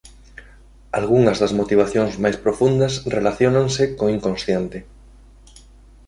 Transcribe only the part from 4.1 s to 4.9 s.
inconsciente.